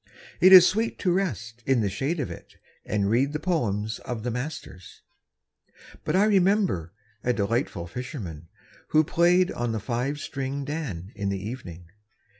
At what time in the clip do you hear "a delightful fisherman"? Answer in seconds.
7.23-8.47